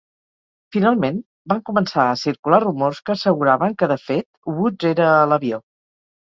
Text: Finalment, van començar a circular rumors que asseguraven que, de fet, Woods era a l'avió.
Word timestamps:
Finalment, 0.75 1.19
van 1.51 1.59
començar 1.69 2.05
a 2.05 2.15
circular 2.21 2.61
rumors 2.63 3.03
que 3.03 3.13
asseguraven 3.17 3.77
que, 3.83 3.91
de 3.93 3.99
fet, 4.07 4.27
Woods 4.57 4.89
era 4.95 5.13
a 5.19 5.23
l'avió. 5.35 5.63